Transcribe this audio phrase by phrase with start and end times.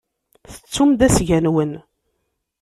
[0.53, 1.71] Tettum-d asga-nwen.